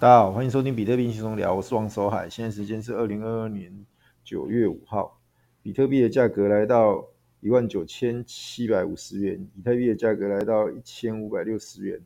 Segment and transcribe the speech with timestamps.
[0.00, 2.26] 大家好，欢迎收听比特币轻松聊，我是王守海。
[2.26, 3.84] 现在时间是二零二二年
[4.24, 5.20] 九月五号，
[5.60, 7.06] 比特币的价格来到
[7.40, 12.00] 一万九千七百五十元，以太币的价格来到一千五百六十元。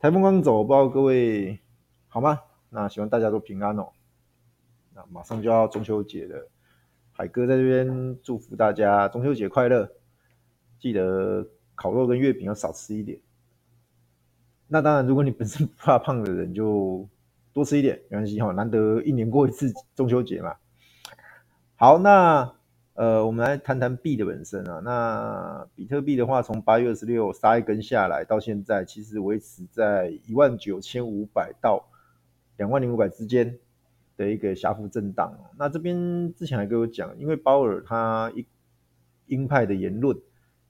[0.00, 1.60] 台风刚走，不知道各位
[2.08, 2.40] 好吗？
[2.70, 3.90] 那希望大家都平安哦。
[4.92, 6.50] 那马上就要中秋节了，
[7.12, 9.88] 海哥在这边祝福大家中秋节快乐，
[10.80, 11.46] 记得
[11.76, 13.16] 烤肉跟月饼要少吃一点。
[14.72, 17.04] 那当然，如果你本身不怕胖的人，就
[17.52, 18.52] 多吃一点，没关系哈。
[18.52, 20.54] 难得一年过一次中秋节嘛。
[21.74, 22.52] 好，那
[22.94, 24.80] 呃，我们来谈谈币的本身啊。
[24.84, 31.88] 那比特币的话，从八月二十六杀一根下来，到现在其实维持在一万九千五百到
[32.56, 33.58] 两万零五百之间
[34.16, 35.36] 的一个狭幅震荡。
[35.58, 38.46] 那这边之前还跟我讲，因为鲍尔他一
[39.26, 40.16] 鹰派的言论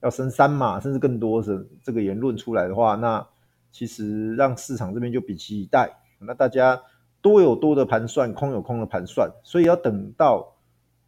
[0.01, 3.26] 要升三嘛，甚至更多的这个言论出来的话，那
[3.73, 6.83] 其实让市场这边就屏息以待，那大家
[7.23, 10.57] 多有多的盘算，空有空的盘算，所以要等到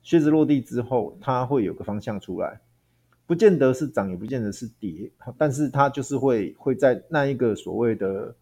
[0.03, 2.61] 靴子落地之后，它会有个方向出来，
[3.27, 8.35] 不见得是涨，也不见得是跌，但是它就是会会在那一个所谓的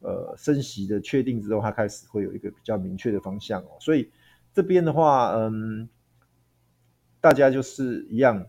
[0.00, 3.68] 呃升息的确定之后，它开始会有一个比较明确的方向哦。
[3.78, 4.10] 所以
[4.52, 5.88] 这边的话，嗯，
[7.20, 8.46] 大家就是一样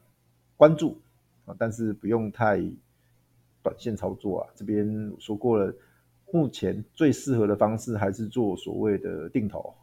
[0.57, 0.99] 关注
[1.45, 2.63] 啊，但是不用太。
[3.63, 5.73] 短线操作啊，这边说过了，
[6.31, 9.73] 目前最适合的方式还是做所谓的定投，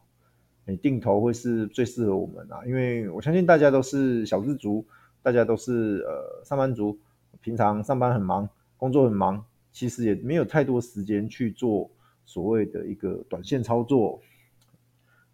[0.67, 4.85] 你定投会是最适合我们啊，因为我相信大家都是小日族，
[5.23, 6.99] 大家都是呃上班族，
[7.41, 11.91] 平常上班很忙，工作很忙，其实也没有太多时间去做
[12.27, 14.21] 所谓的一个短线操作，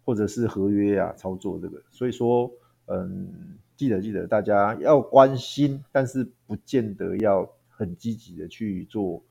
[0.05, 2.49] 或者是合约啊操作这个，所以说
[2.85, 7.51] 嗯，记得记得大家要关心，但是不见得要。
[7.77, 9.21] 很积极的去做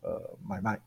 [0.00, 0.80] 呃买卖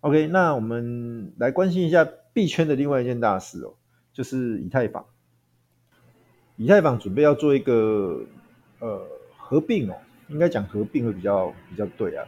[0.00, 3.74] ，OK，那我们来关心一下币圈的另外一件大事哦，
[4.12, 5.06] 就是以太坊。
[6.56, 8.24] 以太坊准备要做一个
[8.80, 9.06] 呃
[9.36, 9.94] 合并哦，
[10.28, 12.26] 应该讲合并会比较比较对啊，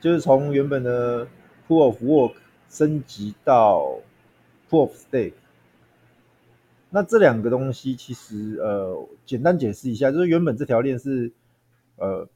[0.00, 1.26] 就是从原本的
[1.68, 2.36] Proof of Work
[2.70, 4.00] 升级到
[4.70, 5.34] Proof of Stake。
[6.88, 11.32] 那这两个东西其实呃简单解释一下，就是原本这条链是
[11.96, 12.26] 呃。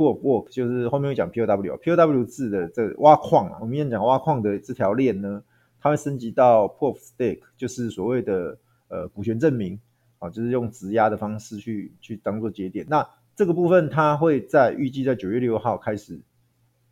[0.00, 5.42] PoW 就是后面会讲 POW，POW 字的这挖矿啊，我们现在讲挖矿的这条链呢，
[5.78, 8.56] 它会升级到 Proof of Stake，就是所谓的
[8.88, 9.78] 呃股权证明
[10.18, 12.86] 啊，就是用质押的方式去去当做节点。
[12.88, 13.06] 那
[13.36, 16.18] 这个部分它会在预计在九月六号开始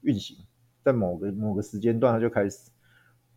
[0.02, 0.36] 运行，
[0.82, 2.70] 在某个某个时间段它就开始，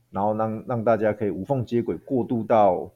[0.09, 2.91] 然后让让大家可以无缝接轨过渡到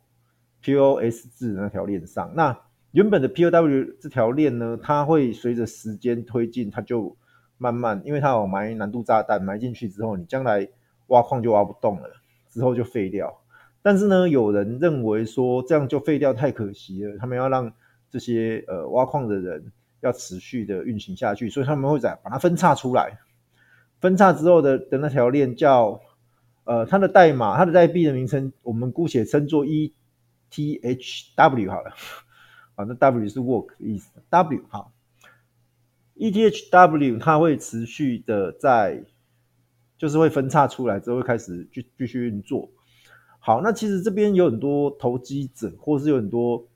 [0.61, 2.33] POS 字那条链上。
[2.35, 2.59] 那
[2.95, 7.17] 原本的 POW 这条链呢，它会随着时间推进，它就
[7.57, 10.69] 慢慢，因为它有埋难度炸弹，埋进去之后，你将来
[11.07, 12.09] 挖矿就挖不动了，
[12.47, 13.41] 之后就废掉。
[13.81, 17.73] 但是呢，有人认为说这样就废掉太可惜了，他们要让
[18.09, 23.19] 这些呃挖矿的人要持续的运行下去，所以他们会再把它分叉出来。
[23.99, 25.99] 分叉之后的的那条链叫
[26.63, 31.91] 呃它的代码，它的代币的名称，我们姑且称作 ETHW 好了。
[32.75, 34.91] 啊，那 W 是 work 的意思，W 好
[36.17, 39.01] ，ETHW 它会持续的在，
[39.97, 42.69] 就是会分叉出来之后会开始继继续运作。
[43.39, 46.67] 好，那其实这边有很多投机者，或是有很多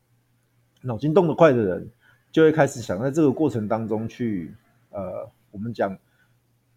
[0.83, 1.89] 脑筋动得快的人，
[2.31, 4.53] 就会开始想在这个过程当中去，
[4.91, 5.97] 呃，我们讲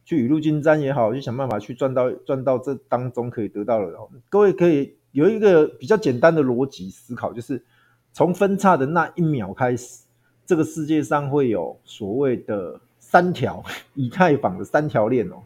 [0.05, 3.97] 去雨露均沾也好，去想办法去赚到赚到这当中可以得到的。
[4.29, 7.65] 各位可以有一个比较简单的逻辑思考，就是。
[8.13, 10.03] 从分叉的那一秒开始，
[10.45, 13.65] 这个世界上会有所谓的三条
[13.95, 15.43] 以太坊的三条链哦。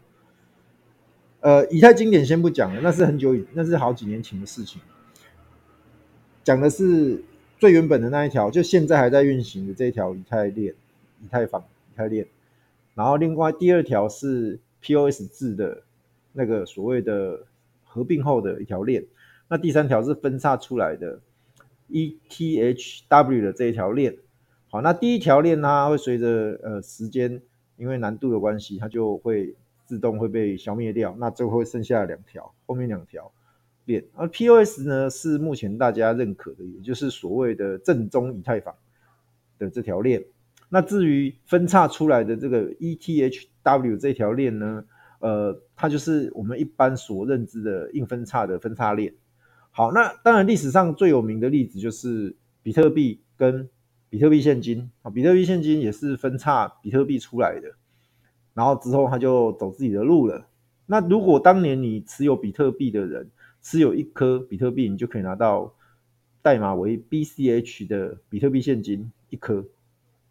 [1.39, 4.81] 呃，以太经典先不讲了，那是很久以，那是好几年前的事情。
[6.43, 7.23] 讲的是
[7.57, 10.75] 最原本的那一条，就现在还在运行的这一条以太链，
[11.23, 12.27] 以太坊以太链。
[12.95, 15.83] 然后另外第二条是 POS 制的
[16.33, 17.45] 那个所谓的
[17.85, 19.05] 合并后的一条链。
[19.47, 21.21] 那第三条是分叉出来的。
[21.89, 24.17] ETHW 的这一条链，
[24.69, 27.41] 好，那第一条链呢，会随着呃时间，
[27.77, 29.55] 因为难度的关系，它就会
[29.85, 33.31] 自动会被消灭掉，那最后剩下两条，后面两条
[33.85, 34.03] 链。
[34.15, 38.75] 而 POS 呢，是目前大家认可的，也就是所谓的正宗以太坊
[39.57, 40.25] 的这条链。
[40.69, 44.83] 那至于分叉出来的这个 ETHW 这条链呢，
[45.19, 49.13] 呃，它就是我们一般所认知的硬分叉的分叉链。
[49.77, 53.69] 好，那当然历史上最有名的例子就是比特币跟
[54.09, 57.75] 比特币现金啊，比特币现金也是分叉比特币出来的，
[58.55, 60.47] 然后之后他就走自己的路了。
[60.87, 63.29] 那如果当年你持有比特币的人，
[63.61, 65.71] 持有一颗比特币，你就可以拿到
[66.41, 69.63] 代码为 BCH 的比特币现金一颗。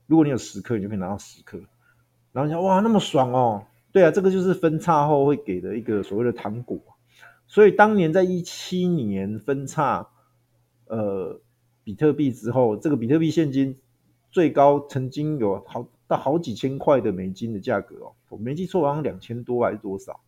[0.08, 1.56] 如果你有十颗，你就可以拿到十颗。
[2.32, 3.62] 然后你想，哇，那么爽哦！
[3.92, 6.80] 对啊，这个就是分叉后会给的一个所谓的糖果。
[7.48, 10.08] 所以当年在一七年分叉，
[10.86, 11.40] 呃，
[11.84, 13.78] 比特币之后，这个比特币现金
[14.30, 20.20] 最高曾经有好到好几千块的美金的价格哦，我没记错，好像两千多还是多少？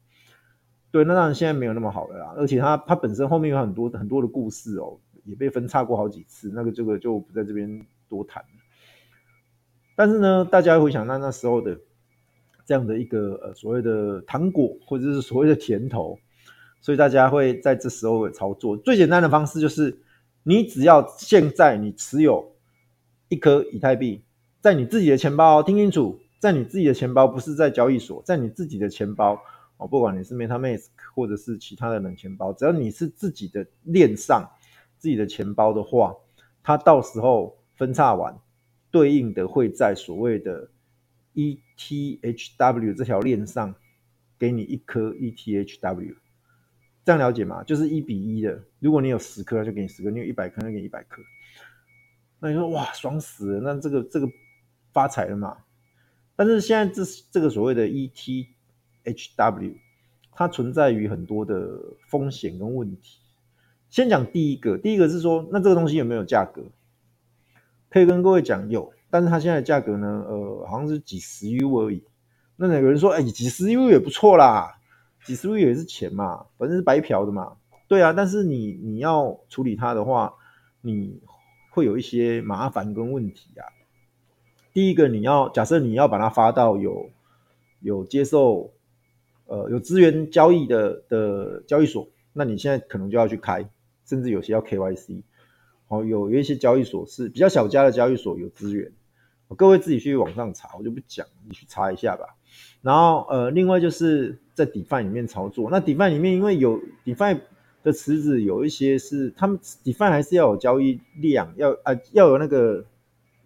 [0.93, 2.35] 对，那当然现在没有那么好了啦。
[2.37, 8.45] 而且它它本身后面有很多很多的故事哦，也被分叉过好几次，那个这个就不在这边多谈。
[9.97, 11.81] 但是呢，大家回想那那时候的
[12.65, 16.19] 这样的一个呃所谓的糖果或者是所谓的甜头。
[16.81, 19.99] 所以大家会在这时候会操作最简单的方式就是，
[20.43, 22.55] 你只要现在你持有
[23.29, 24.23] 一颗以太币，
[24.61, 29.39] 在你自己的钱包，听清楚，在你自己的钱包，不是在交易所，在你自己的钱包
[29.77, 34.49] 哦，不管你是 MetaMask 或者是其他的冷钱包，只要你是自己的链上
[34.97, 36.15] 自己的钱包的话，
[36.63, 38.39] 它到时候分叉完，
[38.91, 40.71] 对应的会在所谓的
[41.35, 43.75] ETHW 这条链上
[44.39, 46.15] 给你一颗 ETHW。
[47.09, 47.63] 这样了解吗？
[47.65, 48.63] 就是一比一的。
[48.81, 51.23] 如果你有十颗，就给你十颗；你有一百颗，就给你一百颗。
[52.39, 53.61] 那你说哇，爽死了！
[53.61, 54.29] 那这个这个
[54.93, 55.57] 发财了嘛？
[56.37, 59.77] 但是现在这这个所谓的 ETHW，
[60.33, 63.21] 它存在于很多的风险跟问题。
[63.89, 66.63] 先讲第一个，第一个是说，那这个东西有没有价格？
[67.89, 70.27] 可以跟各位讲有，但是它现在的价格呢？
[70.29, 72.05] 呃，好像是几十 U 而已。
[72.57, 74.78] 那有人说，哎，几十 U 也不错啦。
[75.25, 77.57] 几十亿也是钱嘛，反正是白嫖的嘛。
[77.87, 80.35] 对啊，但是你你要处理它的话，
[80.81, 81.21] 你
[81.71, 83.65] 会有一些麻烦跟问题啊。
[84.73, 87.11] 第一个，你要假设你要把它发到有
[87.81, 88.73] 有接受
[89.47, 93.69] 呃有资源交易的的交易所，那你现在可能就要去开，
[94.05, 95.23] 甚至有些要 KYC。
[95.89, 98.93] 好，有有一些交易所是比较小家的交易所有资源，
[99.57, 102.37] 各位自己去网上查，我就不讲，你去查一下吧。
[102.81, 105.69] 然后呃，另外就是在 DeFi 里面操作。
[105.69, 107.41] 那 DeFi 里面，因为有 DeFi
[107.83, 112.85] 的池子，有一些是他们 DeFi 还是要有交易量，要啊、呃、要有那个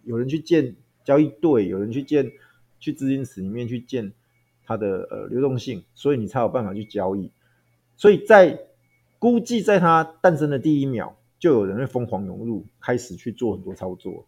[0.03, 2.31] 有人去建交易队，有人去建
[2.79, 4.13] 去资金池里面去建
[4.65, 7.31] 它的呃流动性，所以你才有办法去交易。
[7.97, 8.59] 所以在
[9.17, 14.25] 估计在它诞生的第一秒，就有人会疯狂涌入，开始去做很多操作。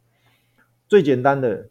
[0.88, 1.70] 最简单的。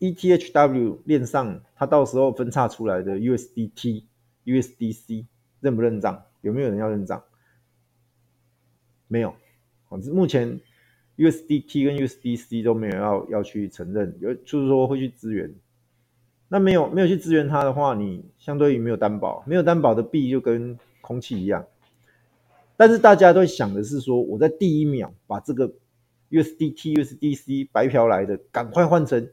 [0.00, 4.04] ETHW 链上，它到时候分叉出来的 USDT、
[4.44, 5.26] USDC
[5.60, 6.22] 认不认账？
[6.40, 7.24] 有没有人要认账？
[9.08, 9.34] 没有，
[10.12, 10.60] 目前
[11.16, 15.52] USDT 跟 USDC 都没有要要去承认，有就是说会去支援。
[16.48, 21.66] 那没有没有去支援它的话，你相对于没有担保，没有担保的币就跟空气一样。
[22.76, 25.72] 但是大家都想的是说，我在第一秒把这个
[26.30, 29.28] USDT、USDC 白嫖来的，赶快换成。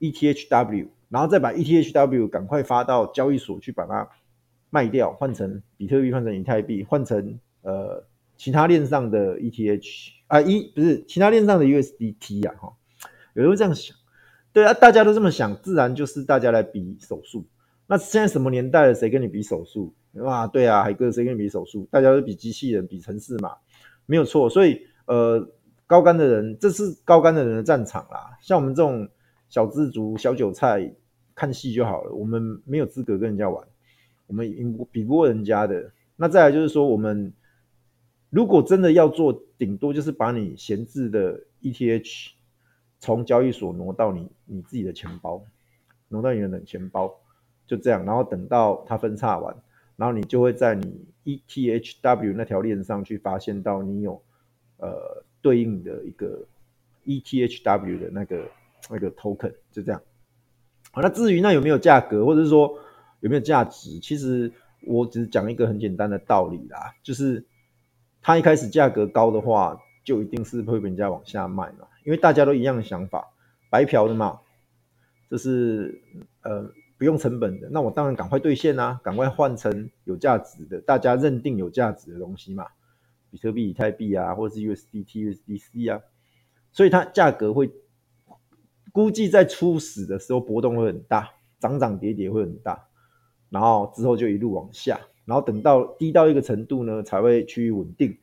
[0.00, 4.08] ETHW，然后再把 ETHW 赶快发到交易所去把它
[4.70, 8.04] 卖掉，换成比特币，换成以太币，换成呃
[8.36, 12.72] 其他链上的 ETH 啊，一不是其他链上的 USDT 呀，哈，
[13.34, 13.96] 有人会这样想，
[14.52, 17.46] 对啊，大家都这么想，自然就是大家来比手速。
[17.86, 19.94] 那现在什么年代了，谁跟你比手速？
[20.12, 21.88] 哇，对啊，海哥，谁跟你比手速？
[21.90, 23.52] 大家都比机器人，比城市嘛，
[24.04, 24.50] 没有错。
[24.50, 25.48] 所以呃，
[25.86, 29.08] 高竿的人，这是高竿的人的战场啦，像我们这种。
[29.48, 30.92] 小资族、小韭菜
[31.34, 33.66] 看戏就好了，我们没有资格跟人家玩，
[34.26, 35.90] 我们赢比不过人家的。
[36.16, 37.32] 那再来就是说，我们
[38.28, 42.30] 如果真的要做，顶多就是把你闲置的 ETH
[42.98, 45.42] 从交易所挪到你你自己的钱包，
[46.08, 47.14] 挪到你的冷钱包，
[47.66, 48.04] 就这样。
[48.04, 49.56] 然后等到它分叉完，
[49.96, 54.20] 然后你就会在你 ETHW 那条链上去发现到你有
[54.76, 56.44] 呃对应的一个
[57.06, 58.46] ETHW 的那个。
[58.90, 60.00] 那个 token 就这样，
[60.92, 62.78] 好，那至于那有没有价格，或者是说
[63.20, 64.50] 有没有价值，其实
[64.86, 67.44] 我只是讲一个很简单的道理啦，就是
[68.22, 73.28] 它一开始价格高的话，就一定是会被人家往下卖嘛，因为大家都一样的想法，
[73.68, 74.40] 白嫖的嘛，
[75.28, 76.00] 这是
[76.42, 82.66] 呃不用成本的，那我当然赶快兑现啊，赶快换成有价值的，大家认定有价值的东西嘛，
[83.30, 86.00] 比特币、以太币啊，或者是 USDT、USDC 啊，
[86.72, 87.70] 所以它价格会。
[88.98, 92.88] 估计在初始的时候波动会很大，涨涨跌跌会很大，
[93.48, 98.18] 然后之后就一路往下，然后等到低到一个程度呢，才会趋于稳定。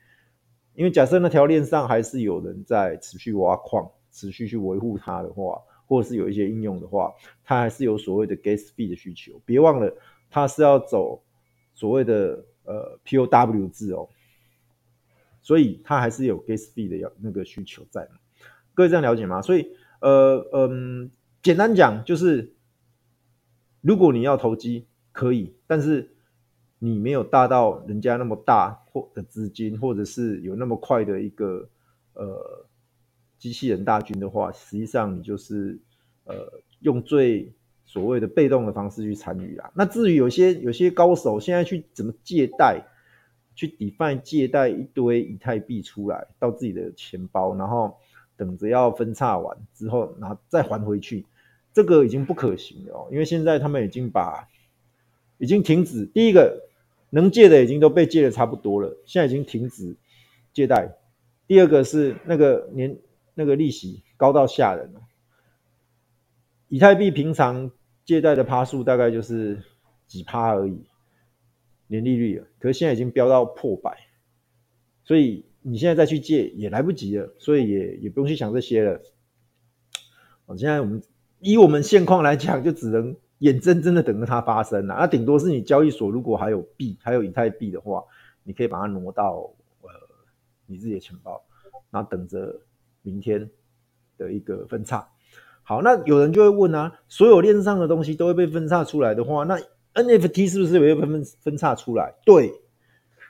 [0.73, 7.13] 因为假设那条链上还是有人在持续挖矿、持续去维护它的话，或者是有一些应用的话，
[7.45, 9.41] 它还是有所谓的 gas fee 的需求。
[9.45, 9.89] 别忘了，
[10.29, 11.23] 它是要走
[11.73, 14.09] 所谓的呃 POW 制哦，
[15.41, 18.05] 所以它还是有 gas fee 的要那个需求在。
[18.73, 19.41] 各位这样了解吗？
[19.41, 21.11] 所以呃嗯，
[21.41, 22.53] 简单讲就是，
[23.81, 26.11] 如果你要投机可以，但是
[26.79, 31.69] 你没有大到人家那么大或的资金，或者是有那么快的一个
[32.13, 32.65] 呃
[33.37, 35.79] 机器人大军的话，实际上你就是
[36.25, 37.53] 呃用最
[37.85, 39.71] 所谓的被动的方式去参与啊。
[39.73, 42.83] 那至于有些有些高手现在去怎么借贷，
[43.55, 47.97] 去 defi 借贷一堆以太币出来到自己的钱包，然后
[48.37, 51.25] 等着要分叉完之后，然后再还回去，
[51.73, 53.07] 这个已经不可行了。
[53.11, 54.47] 因为现在他们已经把
[55.37, 56.67] 已经停止，第一个
[57.09, 59.95] 能借的已经都被借的差不多了，现在已经停止
[60.53, 60.97] 借贷。
[61.47, 62.97] 第二个是那个年
[63.33, 65.01] 那个利息高到吓人了。
[66.67, 67.71] 以太币平常
[68.03, 69.63] 借贷的趴数大概就是
[70.07, 70.83] 几趴而已，
[71.87, 73.97] 年利率了，可是现在已经飙到破百，
[75.03, 79.01] 所以你现在再去借也来不及了，所以也也不用去想这些了。
[80.45, 81.01] 哦，现在我们
[81.39, 84.93] 以我们现况来讲，就只能眼睁睁的等着它发生了。
[84.93, 88.03] 那顶多是你交易所如果还有币，还有以太币的话，
[88.43, 89.89] 你可以把它挪到呃
[90.67, 91.43] 你自己的钱包，
[91.89, 92.61] 然后等着
[93.01, 93.49] 明天
[94.19, 95.09] 的一个分叉。
[95.63, 99.57] 好，那有人就会问啊，所有链上的东西都会被分叉出来的话，那
[99.95, 102.13] NFT 是不是也会分分分叉出来？
[102.23, 102.53] 对，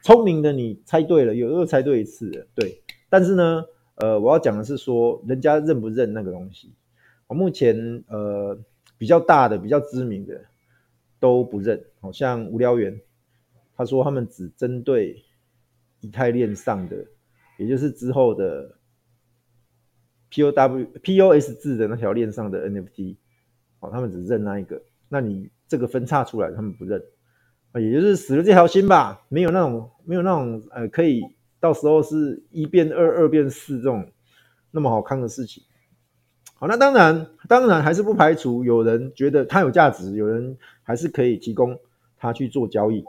[0.05, 2.79] 聪明的你猜对了，有又猜对一次了，对。
[3.09, 6.71] 但是呢，呃，我要讲的是说，人家认不认那个东西？
[7.25, 8.55] 我目前呃
[8.99, 10.39] 比较大的、比较知名的
[11.19, 13.01] 都不认，好像无聊猿，
[13.75, 15.23] 他说他们只针对
[16.01, 17.03] 以太链上的，
[17.57, 18.77] 也就是之后的。
[20.31, 23.15] POW、POS 制的那条链上的 NFT，
[23.79, 24.79] 哦，他们只认那一个。
[25.09, 27.01] 那你这个分叉出来，他们不认，
[27.79, 29.21] 也就是死了这条心吧。
[29.29, 31.21] 没有那种，没有那种，呃，可以
[31.59, 34.11] 到时候是一变二，二变四这种
[34.71, 35.63] 那么好看的事情。
[36.53, 41.79] 好，那当然，当然还是不排除有人觉得它有价值，有人还是可以提供
[42.17, 43.03] 它去做交易。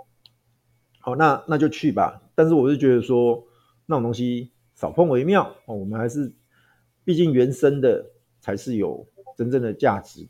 [0.99, 2.23] 好，那那就去吧。
[2.35, 3.45] 但是我是觉得说，
[3.87, 5.75] 那种东西少碰为妙哦。
[5.77, 6.33] 我们还是。
[7.05, 8.05] 毕竟原生的
[8.41, 9.07] 才是有
[9.37, 10.27] 真正的价值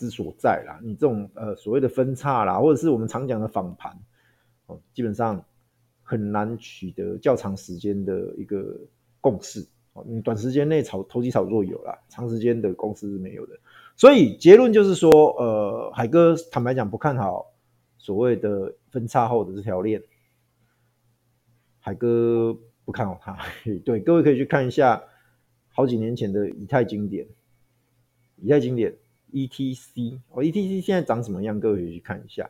[0.00, 0.80] 之所在啦。
[0.82, 3.94] 你这种呃所谓的分叉啦，或者是我们常讲的仿盘，
[4.64, 5.44] 哦，基本上
[6.02, 8.80] 很难取得较长时间的一个
[9.20, 9.68] 共识。
[9.92, 13.54] 哦，你短时间内炒投机炒作有啦，长时间的共识是没有的。
[13.94, 17.52] 所以结论就是说，呃，海哥坦白讲不看好
[17.98, 20.02] 所谓的分叉后的这条链，
[21.78, 23.36] 海哥不看好它。
[23.84, 25.02] 对，各位可以去看一下。
[25.72, 27.26] 好几年前的以太经典，
[28.36, 28.92] 以太经典
[29.30, 31.58] ETC 哦，ETC 现在长什么样？
[31.58, 32.48] 各位可以去看一下。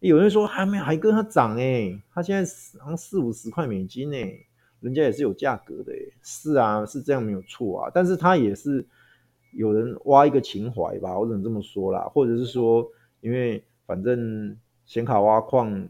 [0.00, 4.38] 有人说还没还跟它涨哎，它现在好像四五十块美金哎，
[4.80, 5.98] 人家也是有价格的哎。
[6.22, 8.86] 是啊，是这样没有错啊，但是它也是
[9.52, 12.00] 有人挖一个情怀吧，我只能这么说啦。
[12.12, 12.86] 或者是说，
[13.20, 15.88] 因为反正显卡挖矿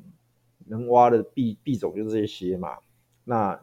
[0.66, 2.76] 能挖的币币种就这些嘛，
[3.24, 3.60] 那。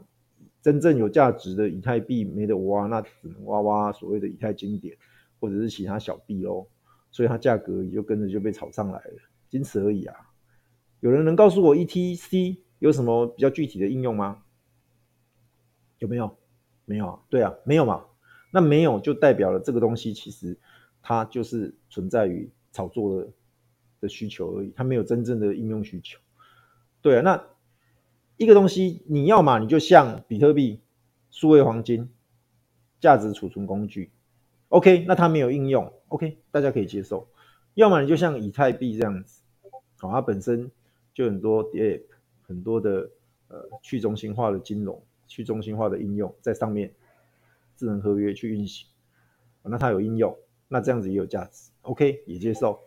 [0.62, 4.96] 真正有价值的以太币没得挖，那只能挖挖所谓的以太经典
[5.43, 6.65] 或者是其他小币哦，
[7.12, 9.17] 所以它价格也就跟着就被炒上来了，
[9.50, 10.15] 仅此而已啊。
[11.01, 14.41] 有人能告诉我 ETC 有什么比较具体的应用吗？
[16.00, 16.38] 有没有？
[16.85, 17.19] 没有啊。
[17.27, 18.05] 对啊，没有嘛。
[18.51, 20.57] 那没有就代表了这个东西其实
[21.01, 23.29] 它就是存在于炒作的
[24.00, 26.17] 的需求而已，它没有真正的应用需求。
[27.01, 27.43] 对啊，那。
[28.38, 30.81] 一个东西，你要嘛，你就像比特币、
[31.29, 32.09] 数位黄金、
[33.00, 34.12] 价值储存工具
[34.74, 37.27] ，OK，那它没有应用，OK，大家可以接受。
[37.75, 39.44] 要么你就像以太币这样子，
[40.00, 40.72] 好，它本身
[41.13, 42.01] 就很多 App，
[42.48, 43.08] 很多的
[43.50, 46.92] 呃去中心化的金融、去中心化的应用在上面，
[47.77, 48.88] 智能合约去运行，
[49.62, 50.36] 那它有应用，
[50.68, 52.80] 那这样子也有价值，OK，也接受。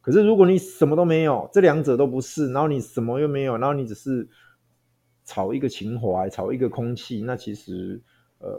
[0.00, 4.28] 可是如果你什么都没有，这两者都不是，然后你什么又没有，然后你只是
[5.24, 8.00] 炒一个情怀，炒一个空气，那其实，
[8.38, 8.58] 呃，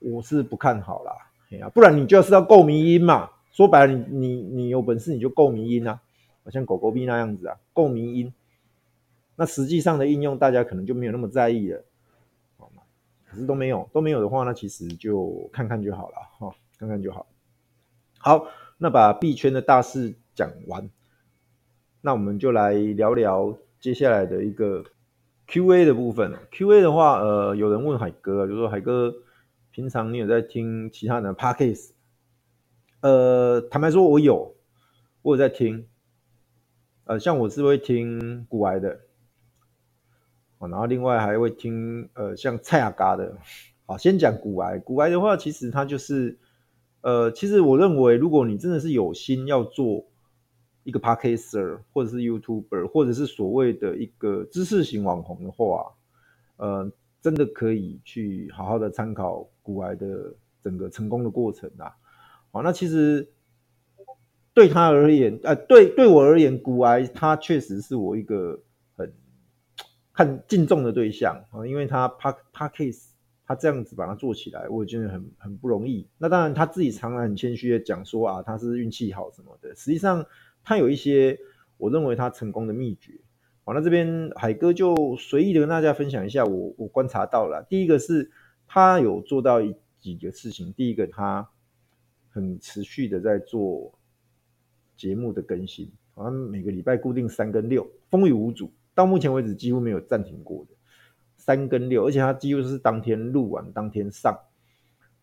[0.00, 1.12] 我是不看好啦。
[1.50, 3.30] 哎呀，不然你就是要购迷音嘛。
[3.50, 6.00] 说白了你，你你有本事你就购迷音啊，
[6.44, 8.32] 好像狗狗币那样子啊，购迷音。
[9.36, 11.84] 那实际上的应用，大家可能就没有那么在意了。
[12.56, 12.82] 好嘛，
[13.24, 17.26] 可是都没有，都没有的话，那其实就看看就好了哈，看看就好。
[18.18, 18.46] 好，
[18.78, 20.90] 那把币圈的大事讲完，
[22.00, 24.84] 那我们就来聊聊接下来的一个。
[25.46, 29.14] Q&A 的部分，Q&A 的话，呃，有人问海哥，就说海哥，
[29.74, 31.90] 平常你有在听其他的 Podcast？
[33.00, 34.54] 呃，坦白说，我有，
[35.20, 35.88] 我有在听。
[37.06, 39.00] 呃，像我是会听股癌的，
[40.60, 43.36] 然后另外还会听呃像蔡雅嘎的。
[43.84, 44.78] 好，先讲股癌。
[44.78, 46.38] 股癌的话，其实它就是，
[47.00, 50.06] 呃，其实我认为，如果你真的是有心要做
[50.84, 55.92] 一个 Podcaster 或者是 YouTuber，或者是所谓的一个知识型网红的话，
[56.58, 61.90] 呃，真的可以去好好的参考骨癌的整个成功的过程啊。
[62.52, 63.28] 好，那其实
[64.52, 68.62] 对他而言，呃，对对我而言，骨癌他确实是我一个
[68.96, 69.12] 很
[70.12, 73.06] 看敬重的对象啊，因为他 Pod Podcast。
[73.46, 76.08] 他这样子把它做起来，我也觉得很很不容易。
[76.16, 79.74] 那当然，他自己常常很谦虚的讲说啊，他是运气好什么的。
[79.74, 80.24] 实际上，
[80.64, 81.38] 他有一些
[81.76, 83.12] 我认为他成功的秘诀。
[83.64, 87.62] 好，那这边海哥就随意的跟大家分享一下我我观察到了。
[87.68, 88.30] 第一个是
[88.66, 89.60] 他有做到
[89.98, 90.72] 几个事情。
[90.72, 91.48] 第一个，他
[92.30, 93.92] 很持续的在做
[94.96, 100.74] 节目的更新，好像每个礼拜固定三跟六，风雨无阻，到目前为止几乎没有暂停过的。
[101.36, 104.38] 三跟六，而且他几乎是当天录完当天上。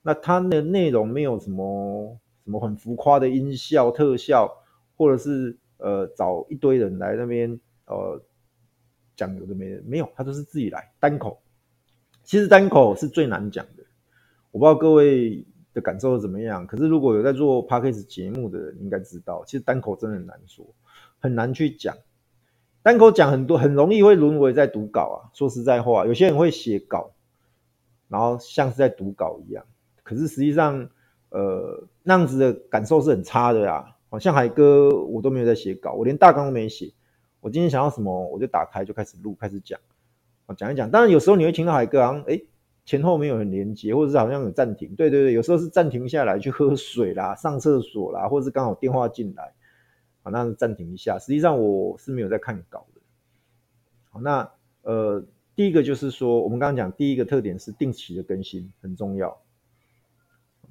[0.04, 4.52] 那他的内容没有什么什么很浮夸的音效特效，
[4.96, 8.22] 或者是呃找一堆人来那边呃
[9.16, 11.41] 讲有的没的，没有，他都是自己来单口。
[12.24, 13.84] 其实单口是最难讲的，
[14.52, 16.66] 我不知道各位的感受是怎么样。
[16.68, 20.66] 可是如果有在做 Podcast 节目的人应该知道，其实单口真的很难说，
[21.20, 21.96] 很难去讲。
[22.84, 25.30] 单口讲很多，很容易会沦为在读稿啊。
[25.34, 27.12] 说实在话，有些人会写稿，
[28.08, 29.64] 然后像是在读稿一样。
[30.04, 30.90] 可是实际上，
[31.30, 33.96] 呃，那样子的感受是很差的呀。
[34.10, 36.92] 好像海哥，我都没有在写稿，我连大纲都没写。
[37.40, 39.80] 我今天想要什么，我就打开就开始录，开始讲。
[40.54, 40.90] 讲一讲。
[40.90, 42.42] 当然有时候你会听到海哥好像，哎，
[42.86, 44.96] 前后没有很连接，或者是好像有暂停。
[44.96, 49.54] 对对对，有时候是暂停下来去喝水啦、上厕所啦，或者是刚好电话进来。
[50.24, 51.18] 好，那暂停一下。
[51.20, 53.02] 实际上我是没有在看稿的。
[54.10, 54.52] 好，那
[54.84, 55.24] 呃，
[55.56, 59.42] 第一个就是说，我们刚刚讲第一个特点是定期的更新很重要。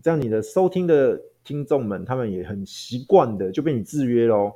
[0.03, 4.53] 这样你的收听的听众们，他们也很习惯的就被你制约喽。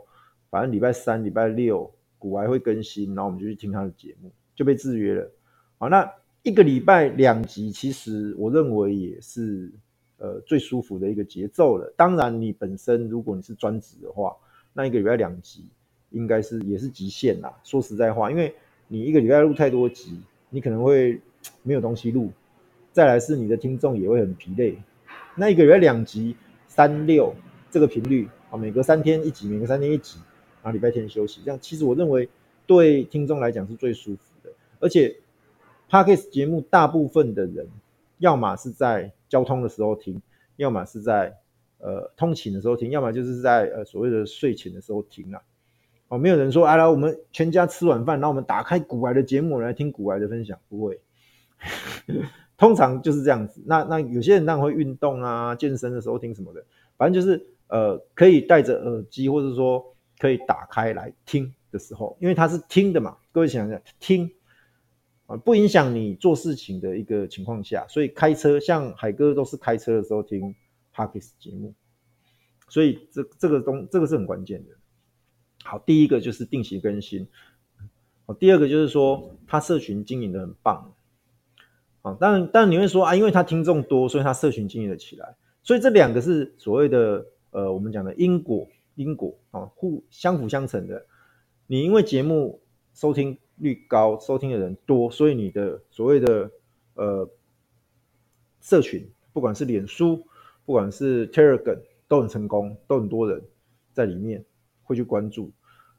[0.49, 5.31] 反正礼拜三、礼拜六股癌会更新，然后我们就去听他的节目，就被制约了。
[5.79, 6.11] 好，那
[6.43, 9.73] 一个礼拜两集，其实我认为也是
[10.19, 11.93] 呃最舒服的一个节奏了。
[11.97, 14.37] 当然，你本身如果你是专职的话，
[14.73, 15.67] 那一个礼拜两集，
[16.11, 17.53] 应该是也是极限啦。
[17.65, 18.55] 说实在话，因为
[18.89, 21.21] 你一个礼拜录太多集，你可能会
[21.63, 22.31] 没有东西录。
[22.93, 24.79] 再来是你的听众也会很疲累。
[25.35, 26.37] 那一个礼拜两集，
[26.69, 27.35] 三六
[27.71, 30.19] 这个频率啊，每隔三天一集，每隔三天一集，
[30.63, 32.29] 然后礼拜天休息，这样其实我认为
[32.67, 34.34] 对听众来讲是最舒服。
[34.85, 35.17] 而且
[35.91, 37.67] ，Podcast 节目大部分的人，
[38.19, 40.21] 要么是在交通的时候听，
[40.57, 41.37] 要么是在。
[41.79, 45.43] 呃，通勤的时候听，要么就是在呃所谓的睡前的时候听啊。
[46.09, 50.99] 哦，没有人说，哎，来我们全家吃晚饭，然后我们打开股癌的节目来听股癌的分享，不会。
[52.57, 53.61] 通常就是这样子。
[53.67, 56.65] 那那有些人当然会运动啊、健身的时候听什么的，
[56.97, 59.85] 反正就是呃可以戴着耳机，或者说
[60.19, 63.19] 可以打开来听的时候，因为它是听的嘛。
[63.31, 64.33] 各位想想，听
[65.37, 70.55] 不影响你做事情的一个情况下，所以开车，像海哥都是开车的时候听。
[70.97, 71.75] Podcast 节目，
[72.69, 74.71] 所以这这个东这个是很关键的。
[75.65, 77.27] 好，第一个就是定期更新。
[78.27, 80.95] 好，第二个就是说他社群经营的很棒。
[82.03, 85.35] 啊，当然当然你会说啊，因为他听众多，所以他社群经营了起来。
[85.65, 91.05] 所以这两个是所谓的呃，我们讲的因果因果啊，互相辅相成的。
[91.67, 92.63] 你因为节目
[92.95, 96.51] 收听率高，收听的人多，所以你的所谓的
[96.95, 97.29] 呃
[98.61, 100.27] 社群，不管是脸书。
[100.67, 103.43] 不管是 Telegram 都很成功，都很多人
[103.93, 104.43] 在里面
[104.83, 105.51] 会去关注。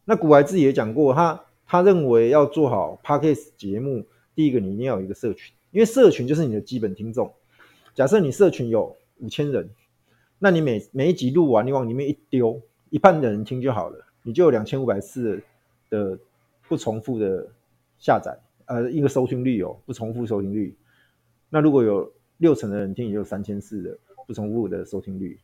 [0.06, 7.32] 那古白自己也讲过，他他认为要做好 Podcast 节目，第一个你一定要有一个社群，因为社群就是你的基本听众。
[7.94, 9.70] 假设你社群有五千人，
[10.39, 15.44] 那你每每一集录完，你往里面一丢，一半的人听就好了，你就有两千五百次
[15.91, 16.18] 的
[16.67, 17.47] 不重复的
[17.97, 20.78] 下载，呃，一个收听率哦，不重复收听率。
[21.49, 23.97] 那如果有六成的人听，也就三千四的。
[24.28, 25.39] 不重复的收听率，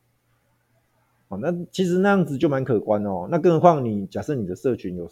[1.28, 3.28] 哦，那其实那样子就蛮可观哦。
[3.30, 5.08] 那更何况你假设你的社群有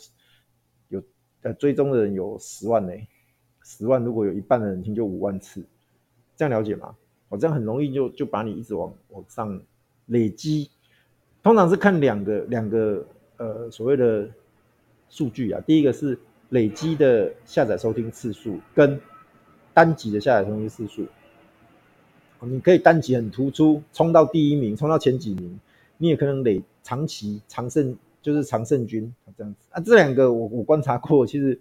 [0.88, 1.04] 有
[1.44, 2.92] 呃追踪的人有十万呢，
[3.62, 5.64] 十万如果有一半的人听就五万次，
[6.36, 6.96] 这样了解吗？
[7.28, 9.62] 我、哦、这样很容易就就把你一直往往上
[10.08, 10.72] 累积。
[11.44, 13.06] 通常是看两个两个
[13.38, 14.28] 呃所谓的
[15.10, 16.18] 数据啊，第一个是
[16.50, 19.00] 累积的下载收听次数跟
[19.74, 21.06] 单集的下载收听次数。
[22.42, 25.60] 你可以单集很突出，冲到第一名，冲到前几名。
[25.98, 29.82] 你也可能累长期长胜就是常胜军这样子啊。
[29.82, 31.60] 这两个我我观察过，其实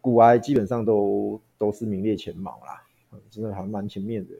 [0.00, 2.82] 古癌基本上都都是名列前茅啦，
[3.30, 4.34] 真的还蛮前面的。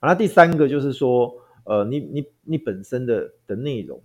[0.00, 4.02] 啊那第三个就是说，呃，你你你本身的的内容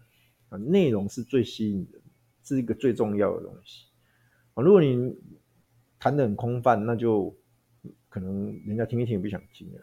[0.50, 2.00] 啊，内容是最吸引人，
[2.46, 3.88] 是一个最重要的东西
[4.54, 4.64] 啊。
[4.64, 5.14] 如果你
[6.00, 7.36] 谈得很空泛，那就
[8.08, 9.82] 可能人家听一听也不想听了。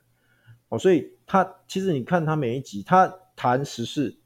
[0.69, 4.17] 哦，所以他其实你看他每一集，他谈时事，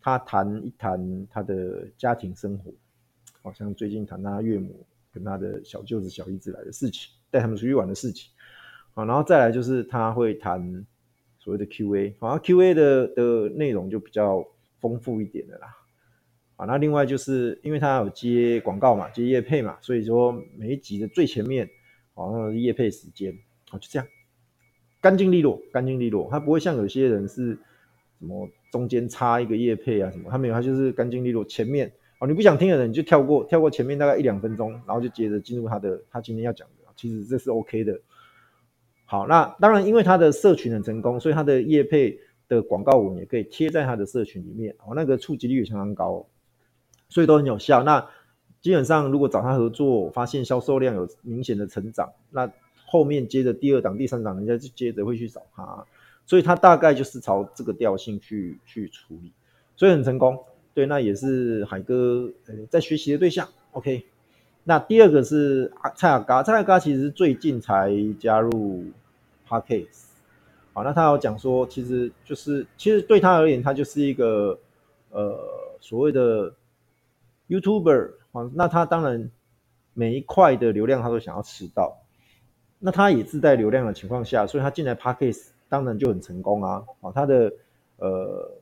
[0.00, 2.72] 他谈一谈他的家庭生活，
[3.42, 8.30] 好像最近谈他岳母跟他的小舅子、小姨子来的事情，带他们出去玩的事情，
[8.94, 10.86] 啊，然后再来就是他会谈。
[11.40, 14.46] 所谓的 Q&A，好像 Q&A 的的内容就比较
[14.80, 15.68] 丰富一点的啦。
[16.58, 21.70] 啊，那另外就是因为他有接广告嘛，接业配嘛，所以说每一集的最前面
[22.14, 23.32] 好像是业配时间，
[23.70, 24.08] 啊，就这样，
[25.00, 26.28] 干净利落，干净利落。
[26.28, 27.56] 他不会像有些人是
[28.18, 31.44] 什么中间插一个叶配啊什么，他没有，他就是干净利落。
[31.44, 38.00] 前面哦，你不想听的人你就跳过，跳过前面大概一两分钟，然后就接着进入他的他今天要讲的，其实这是 OK 的。
[39.04, 42.18] 好，那当然，因为他的社群很成功，所以他的业配
[42.48, 46.26] 的广告文也可以贴在他的社群里面，哦，那个触及率也相当高，
[47.08, 47.82] 所以都很有效。
[47.82, 48.06] 那
[48.60, 52.50] 基本上，如果找他合作，发现销售量有明显的成长，那
[52.86, 55.84] 后面接着第二档、第三档，人家就接着会去找他，
[56.26, 59.32] 所以他大概就是朝这个调性去去处理，
[59.76, 60.38] 所以很成功。
[60.74, 63.48] 对，那也是海哥呃在学习的对象。
[63.72, 64.04] OK。
[64.64, 67.90] 那第二个是蔡雅嘎，蔡雅嘎其实最近才
[68.20, 68.84] 加入
[69.48, 70.08] Podcast，
[70.74, 74.58] 好，那他有讲说，其实就是其实对他而言，他就是一个
[75.10, 75.38] 呃
[75.80, 76.52] 所谓的
[77.48, 79.30] YouTuber，啊，那他当然
[79.94, 82.02] 每一块的流量他都想要吃到，
[82.78, 87.52] 那他也自带流量的情况下，所以他进来 Podcast 当然就很成功啊，啊，他的
[87.96, 88.52] 呃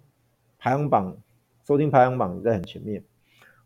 [0.58, 1.16] 排行榜
[1.66, 3.02] 收听排行榜也在很前面。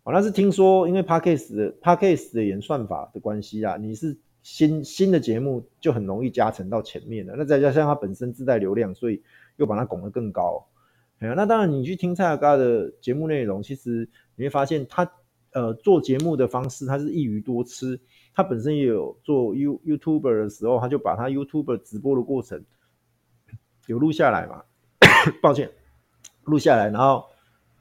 [0.03, 7.35] 哦，那是听说，因为 Podcast 的 Podcast 的演算法的关系啊，你是新新的节目就很容易加成到前面的。
[7.37, 9.23] 那再加上它本身自带流量，所以
[9.57, 10.67] 又把它拱得更高。
[11.19, 14.09] 那当然，你去听蔡阿嘎的节目内容，其实
[14.41, 15.13] 你会发现他
[15.53, 18.01] 呃做节目的方式，他是一鱼多吃。
[18.33, 22.65] 他本身也有做 You YouTuber 的时候，他就把他 YouTuber 直播的过程
[23.87, 24.65] 有录下来嘛。
[25.43, 25.71] 抱歉，
[26.45, 27.27] 录下来，然后。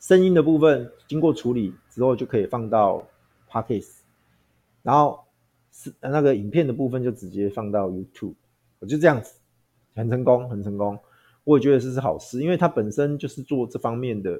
[0.01, 3.05] 声音的部分经过处理之后就可以放到
[3.51, 3.97] Podcast，
[4.81, 5.25] 然后
[5.73, 8.35] 是那个影片的部分就直接放到 YouTube，
[8.79, 9.37] 我就这样子，
[9.95, 10.97] 很成功，很成功。
[11.43, 14.39] 我也觉得这是好事，因为他本身就是做这方面的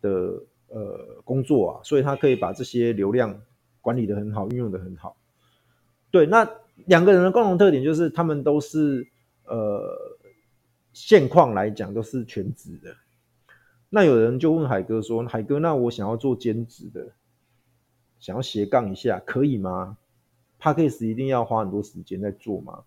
[0.00, 3.40] 的呃工作啊，所以他可以把这些流量
[3.80, 5.16] 管理的很好，运用的很好。
[6.10, 6.50] 对，那
[6.86, 9.06] 两个人的共同特点就是他们都是
[9.44, 9.80] 呃
[10.92, 12.96] 现况来讲都是全职的。
[13.88, 17.12] 那有人就问海哥说：“海哥，那我想要做兼职的，
[18.20, 19.98] 想要斜杠一下，可以吗
[20.60, 22.84] ？Podcast 一定要花很多时间在做吗？”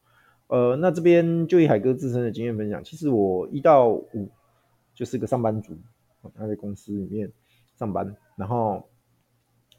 [0.48, 4.30] 呃，那这边就以海哥自身的经验分享，其实我一到五
[4.93, 5.76] 就是个上班族，
[6.36, 7.32] 他在公司里面
[7.77, 8.88] 上班，然后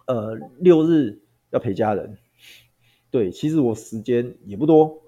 [0.06, 2.16] 呃六日要陪家人。
[3.10, 5.00] 对，其实我时间也不多，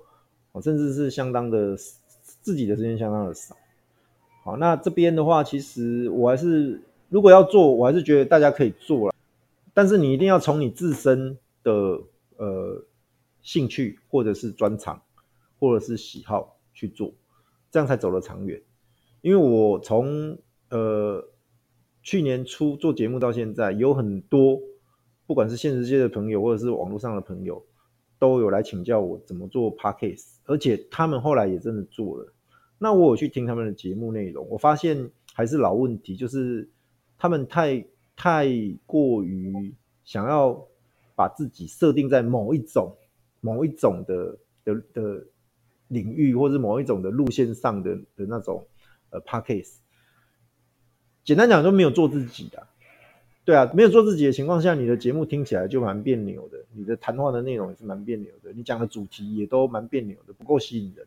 [0.52, 1.76] 我甚至是相当的
[2.40, 3.56] 自己的时间相当的少。
[4.44, 9.14] 好，那这边的话，其实我还是如果要做，我还是觉得大家可以做了，
[9.74, 11.72] 但是你一定要从你自身的
[12.36, 12.84] 呃
[13.42, 15.02] 兴趣或者是专长
[15.58, 17.12] 或者是喜好去做，
[17.72, 18.62] 这样才走得长远。
[19.20, 20.38] 因为我从
[20.70, 21.24] 呃
[22.06, 24.62] 去年初做节目到现在，有很多
[25.26, 27.60] 不管是现实界的朋友或者是网络上的朋友，
[28.16, 32.32] 都有来请教我怎么做 Podcast，而且他们后来也真的做了。
[32.78, 36.70] 那我有去听他们的节目内容，我发现还是老问题，就是
[37.18, 38.46] 他们太太
[38.86, 40.64] 过于想要
[41.16, 42.94] 把自己设定在某一种
[43.40, 45.26] 某一种的的的
[45.88, 48.64] 领域，或者某一种的路线上的的那种
[49.10, 49.78] 呃 Podcast。
[51.26, 52.68] 简单讲，都没有做自己啊。
[53.44, 61.04] 对啊，没有做自己的情况下，你的节目听起来就蛮别扭的，你的谈话的内容也是蛮别扭的，你讲的主题也都蛮别扭的，不够吸引人。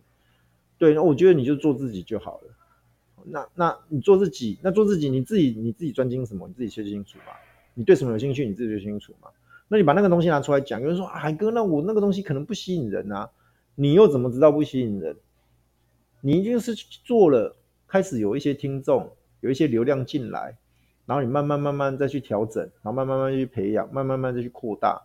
[0.78, 3.24] 对，那我觉得你就做自己就好了。
[3.24, 7.32] 那那你做自己，那做自己，你自己你自己专精什么，你自己切清楚嘛。
[7.74, 9.30] 你对什么有兴趣，你自己就清楚嘛。
[9.70, 13.30] 那你把那个东西拿出来讲，有人说啊，海哥，那我那个东西可能不吸引人啊。
[13.76, 15.16] 你又怎么知道不吸引人？
[16.20, 17.56] 你一定是做了，
[17.88, 20.58] 开始有一些听众，有一些流量进来，
[21.06, 25.02] 然后你慢慢慢慢再去调整，然后慢慢慢慢去培养，慢慢慢慢再去扩大，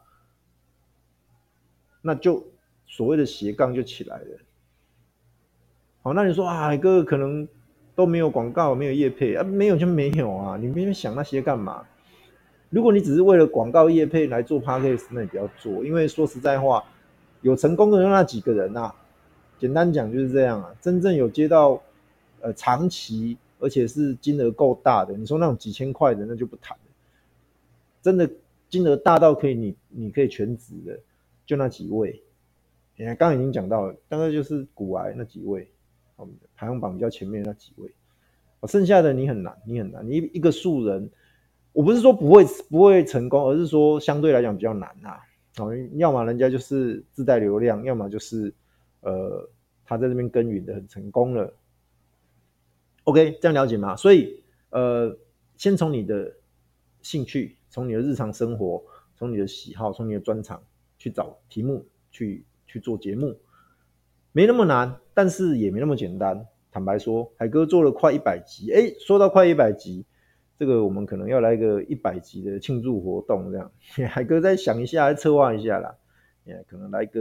[2.03, 2.47] 那就
[2.87, 4.39] 所谓的斜杠就起来了。
[6.03, 7.49] 好，那你说啊，哥哥可能
[7.95, 11.87] 都没有广告，没有业配啊，没有就没有啊，你别想那些干嘛？
[12.71, 16.85] 如果你只是为了广告业配来做 Podcast，那你不要做，因为说实在话，
[17.41, 18.93] 有成功的那几个人、啊，
[19.59, 20.75] 简单讲就是这样啊。
[20.81, 21.81] 真正有接到
[22.41, 26.85] 呃长期而且是金额够大的，你说那种几千块的那就不谈了。
[28.03, 28.31] 真的
[28.69, 31.01] 金额大到可以你你可以全职的，
[31.47, 32.23] 就那几位。
[32.97, 35.67] 你看刚刚已经讲到了，大概就是股癌那几位，
[36.55, 37.91] 排行榜比较前面那几位。
[38.69, 41.11] 剩下的你很难，你很难，你一个素人，
[41.73, 45.19] 我不是说不会不会成功，而是说相对来讲比较难呐。
[45.59, 48.53] 哦，要么人家就是自带流量，要么就是
[49.01, 49.49] 呃
[49.85, 51.53] 他在这边耕耘的很成功了。
[53.05, 53.95] OK，这样了解吗？
[53.97, 55.17] 所以呃，
[55.57, 56.35] 先从你的
[57.03, 58.83] 兴趣，从你的日常生活，
[59.15, 60.63] 从你的喜好，从你的专长
[60.99, 63.39] 去找题目，去去做节目，
[64.33, 66.47] 没那么难，但是也没那么简单。
[66.73, 70.05] 坦白说，海哥做了快一百集，哎，说到快一百集，
[70.59, 73.71] 这个我们可能要来个一百集的庆祝活动，这样。
[74.11, 75.95] 海哥再想一下，再策划一下啦，
[76.45, 77.21] 也可能来个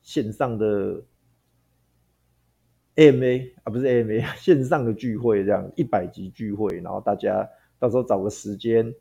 [0.00, 1.02] 线上的
[2.98, 8.92] AMA 啊，不是 AMA， 线上的聚会，这样一百集聚会，然后大家到时候找个时间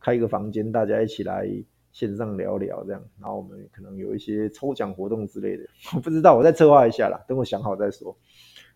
[0.00, 1.46] 开一个房间，大家一起来
[1.92, 8.16] 线上聊聊，这样，然后我们可能有一些抽奖活动之类的， 我不知道，我再策划一下啦，等我想好再说。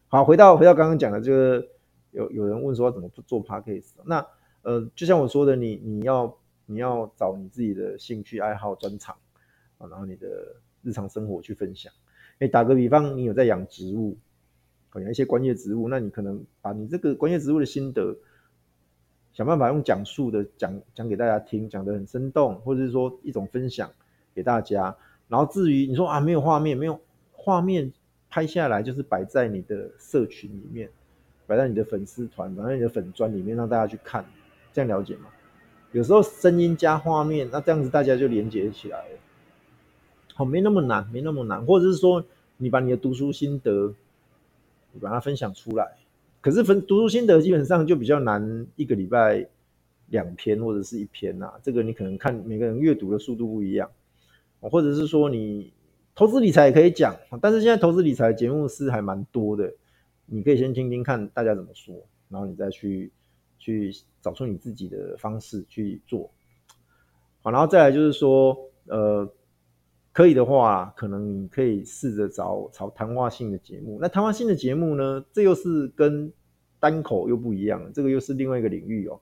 [0.09, 1.67] 好，回到回到刚刚讲的这个，
[2.11, 4.27] 有有人问说怎么做 Podcast，那
[4.61, 9.17] 呃，就像我说的，你你要你要找你自己的兴趣爱好专长
[9.79, 10.27] 啊，然后你的
[10.83, 11.91] 日常生活去分享。
[12.41, 14.19] 哎，打个比方，你有在养植物，
[14.91, 18.15] 可能一些观叶植物，那你可能把你这个观叶植物的心得，
[19.33, 23.91] 想办法用讲述的讲讲给大家听，讲得很生动，或者是说一种分享
[24.35, 24.95] 给大家。
[25.29, 27.01] 然后至于你说啊，没有画面，没有
[27.33, 27.93] 画面。
[28.33, 30.89] 拍下来就是摆在你的社群里面，
[31.49, 34.25] 摆在你的粉丝团，摆在你的粉专里面，让大家去看，
[34.73, 35.27] 这样了解吗？
[35.91, 39.19] 有时候声音加画面，那这样子大家就连接起来了。
[40.33, 41.67] 好，没那么难，没那么难。
[41.67, 42.25] 或者是说，
[42.57, 43.93] 你把你的读书心得，
[44.93, 45.97] 你把它分享出来。
[46.41, 49.47] 可是分读书心得基本上就比较难，一个礼拜
[50.09, 51.55] 两篇或者是一篇呐、啊。
[51.63, 53.91] 这个你可能看每个人阅读的速度不一样，
[54.61, 55.73] 或者是说你。
[56.13, 59.73] 投资理财也可以讲，但是现在投资理财节目是还蛮多的，
[60.27, 61.95] 你可以先听听看大家怎么说，
[62.29, 63.11] 然后你再去
[63.59, 66.31] 去找出你自己的方式去做。
[67.41, 68.55] 好，然后再来就是说，
[68.89, 69.27] 呃，
[70.13, 73.99] 可以的话，可能你可以试着找找谈话性的节目。
[74.01, 76.33] 那谈话性的节目呢，这又是跟
[76.79, 79.21] 单口又不一样，这个又是另外一个领域哦。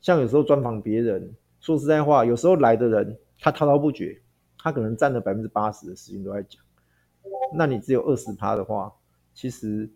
[0.00, 4.20] 像有时候专访别人，说实在话，有时候来的人他滔滔不绝。
[4.60, 6.60] 他可能占了百分之八十的时间都在讲，
[7.54, 8.92] 那你只有二十趴的话，
[9.32, 9.88] 其实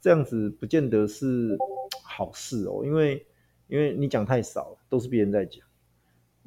[0.00, 1.56] 这样子不见得是
[2.02, 3.24] 好事哦，因为
[3.68, 5.64] 因为你讲太少了，都是别人在讲。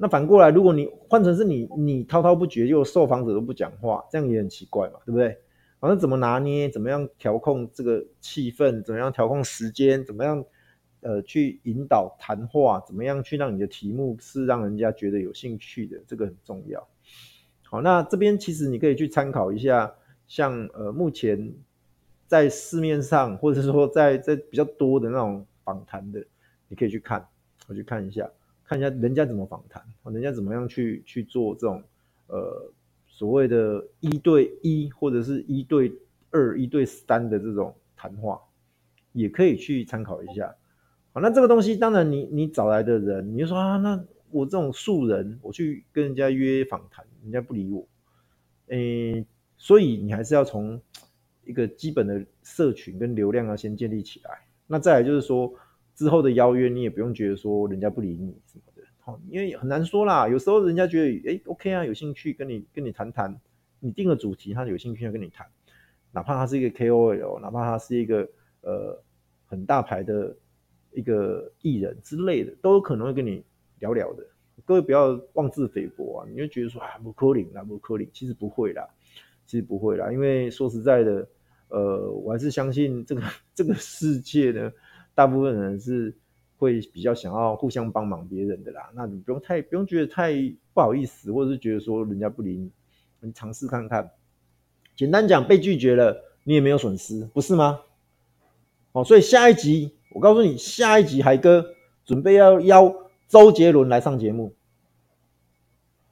[0.02, 5.38] 那反过来，如果你换成是你，你滔滔不绝，就受访者都不讲话，这样也很奇怪嘛，对不对？
[5.78, 10.44] 反正怎么拿捏，怎么样调控这个气氛，怎么样调控时间，怎么样
[11.02, 16.84] 呃去引导谈话，怎么样去让你的题目是让人家觉得有兴趣的，这个很重要。
[17.62, 19.94] 好，那这边其实你可以去参考一下，
[20.26, 21.54] 像呃目前
[22.26, 26.24] 在市面上，或者说在在比较多的那种访谈的，
[26.66, 27.24] 你可以去看，
[27.68, 28.28] 我去看一下，
[28.72, 31.82] 看一下人家怎么访谈，人家怎么样去去做这种
[32.28, 32.72] 呃
[33.06, 35.92] 所谓的一对一或者是一对
[36.30, 38.40] 二、一对三的这种谈话，
[39.12, 40.54] 也可以去参考一下。
[41.12, 44.02] 好，那这个东西当然你你找来的人，你就说啊那。
[44.34, 47.86] 我这种素人，我去跟人家约访谈，人家不理我，
[48.68, 49.26] 诶，
[49.58, 50.80] 所以你还是要从
[51.44, 54.30] 一个基本的社群跟流量要先建立起来。
[54.66, 55.52] 那再来就是说，
[55.94, 60.28] 之后的邀约你也不用觉得说人家不理你什么的，好，因为很难说啦。
[60.28, 63.40] 有时候人家觉得，诶，OK 啊，有兴趣跟你跟你谈谈，
[63.80, 65.46] 你定个主题，他有兴趣要跟你谈，
[66.10, 68.28] 哪怕他是一个 KOL，哪怕他是一个
[68.62, 69.02] 呃
[69.46, 70.36] 很大牌的
[70.92, 73.44] 一个艺人之类的，都有可能会跟你。
[73.82, 74.24] 聊聊的，
[74.64, 76.28] 各位不要妄自菲薄啊！
[76.30, 78.88] 你就觉得说啊，不可能啦，不可能，其实不会啦，
[79.44, 81.28] 其实不会啦，因为说实在的，
[81.66, 83.22] 呃，我还是相信这个
[83.56, 84.72] 这个世界呢，
[85.14, 86.14] 大部分人是
[86.56, 88.90] 会比较想要互相帮忙别人的啦。
[88.94, 90.32] 那你不用太不用觉得太
[90.74, 92.70] 不好意思，或者是觉得说人家不理你，
[93.20, 94.10] 你尝试看看。
[94.96, 97.80] 简单讲，被拒绝了，你也没有损失，不是吗？
[98.92, 103.02] 哦，所以下一集我告诉你，下一集海哥准备要邀。
[103.28, 104.54] 周杰伦来上节目，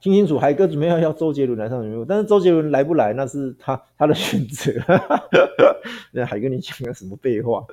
[0.01, 4.73] 听清楚，海哥准备要邀周杰伦来上节目，但是周杰伦来不来那是他他的选择。
[6.13, 7.67] 那海哥你讲个什么废话？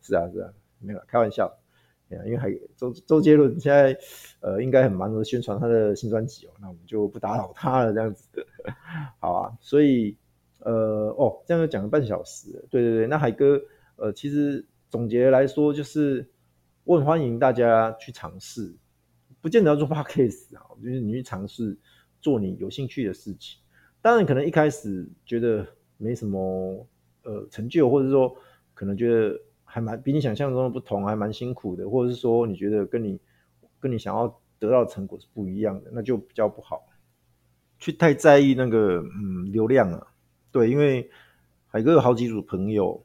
[0.00, 1.52] 是 啊是啊，没有开玩笑。
[2.08, 3.98] 因为海周周杰伦现在
[4.38, 8.46] 呃应该很忙的宣传他的新专辑哦，那我们就不打扰他了，这样子。
[9.18, 10.16] 好啊，所以
[10.60, 13.60] 呃哦，这样就讲了半小时，对对对，那海哥
[13.96, 16.30] 呃其实总结来说就是，
[16.84, 18.72] 我很欢迎大家去尝试，
[19.40, 21.76] 不见得要做 podcast 啊，就是你去尝试
[22.20, 23.58] 做你有兴趣的事情。
[24.00, 26.86] 当然可能一开始觉得没什么
[27.24, 28.32] 呃成就，或者说
[28.74, 29.36] 可能觉得。
[29.76, 33.20] 还蛮比你想象中的不同，还蛮辛苦的，或者是说你觉得跟你
[33.78, 34.26] 跟你想要
[34.58, 36.82] 得到的成果是不一样的，那就比较不好。
[37.78, 40.06] 去太在意那个嗯流量啊，
[40.50, 41.10] 对，因为
[41.66, 43.04] 海哥有好几组朋友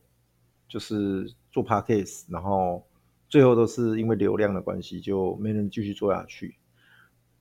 [0.69, 2.87] 就是做 Podcast，然后
[3.27, 6.55] 最后都是因为流量的关系就没人继续做下去。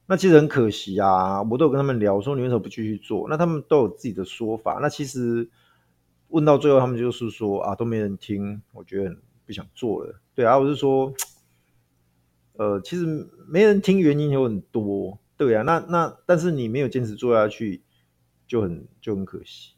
[0.06, 4.80] 那其实很可惜啊，我都有跟他们聊说你为什么不继续做，那他们都有自己的说法。
[4.82, 5.48] 那其实。
[6.30, 9.16] 问到最后，他们就是说啊，都没人听，我觉得
[9.46, 10.20] 不想做了。
[10.34, 11.12] 对啊，我是说，
[12.54, 13.04] 呃，其实
[13.48, 17.82] 没人听原因有很多，对啊，那那但是你没有坚持做下去，
[18.46, 19.74] 就很就很可惜。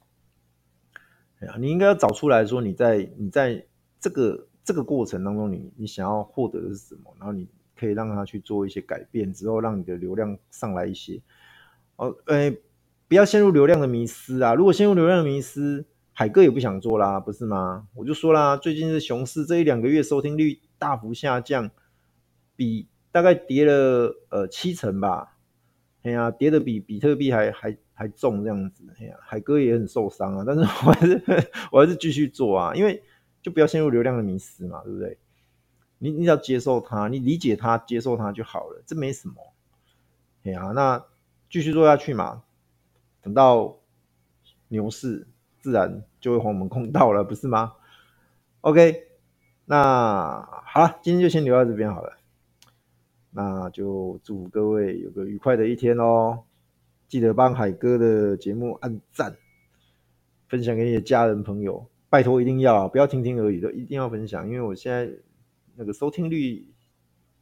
[1.41, 3.67] 哎呀，你应该要找出来说，你在你在
[3.99, 11.21] 这个这个过程当中你，你想要获得的是什么，然后你可以让他去做一些改变，之后让你的流量上来一些。
[11.97, 12.57] 哦，哎，
[13.09, 14.55] 不要陷入流量的迷失啊！
[14.55, 15.85] 如果陷入流量的迷失，
[16.23, 17.89] 海哥也不想做啦，不是吗？
[17.95, 21.69] 我就说啦，最近是熊市，这一两个月收听率大幅下降，
[22.55, 25.37] 比大概跌了呃七成吧。
[26.03, 28.85] 哎呀，跌的比比特币还还还重这样子。
[29.01, 33.03] 哎呀，海哥也很受伤啊，但是 我还是我还是继续做啊，因为
[33.43, 35.19] 就不要陷入流量的迷失嘛，对不对？
[35.99, 39.35] 你你要接受它，你理解它，接受它就好了，这没什么。
[40.45, 41.05] 哎呀，那
[41.51, 42.45] 继续做下去嘛，
[43.21, 43.81] 等到
[44.69, 45.27] 牛市。
[45.63, 47.73] 自然就会还我们公道了，不是吗
[48.61, 49.09] ？OK，
[49.67, 52.17] 那好了，今天就先留到这边好了。
[53.33, 56.45] 那就祝各位有个愉快的一天哦！
[57.09, 59.37] 记得帮海哥的节目按赞，
[60.49, 65.11] 分享给你的家人朋友，拜托一定要，不要听听而已，都一定要分享，因为我现在
[65.75, 66.73] 那个收听率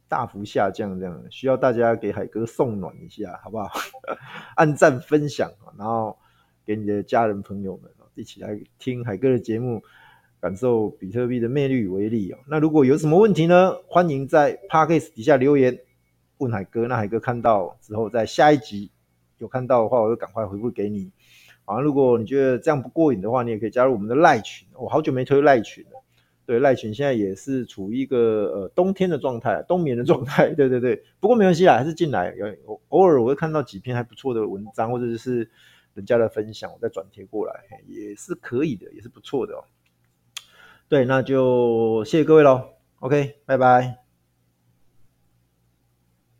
[0.07, 3.69] 大幅下降，这样需要大家给海哥送暖一下，好不好？
[4.57, 6.17] 按赞分享，然后
[6.65, 7.91] 给你的家人朋友们。
[8.21, 9.81] 一起来听海哥的节目，
[10.39, 12.37] 感受比特币的魅力与威力哦。
[12.47, 13.73] 那如果有什么问题呢？
[13.87, 15.79] 欢迎在 Podcast 底下留言
[16.37, 16.87] 问海哥。
[16.87, 18.91] 那海哥看到之后，在下一集
[19.39, 21.09] 有看到的话，我就赶快回复给你。
[21.65, 24.67] 啊，如果你觉得这样不过瘾的话，你也可以加入我们的赖群。
[24.75, 26.03] 我好久没推赖群了。
[26.45, 28.17] 对，赖群现在也是处于一个
[28.53, 30.49] 呃冬天的状态，冬眠的状态。
[30.53, 32.35] 对对对，不过没关系啦，还是进来。
[32.35, 35.49] 有偶尔我会看到几篇还不错的文章，或者是。
[35.93, 39.63] 人家的分享，我再转贴过来，也是可以的，也是不错的哦。
[40.87, 42.69] 对，那就谢谢各位喽。
[42.99, 44.00] OK，拜拜。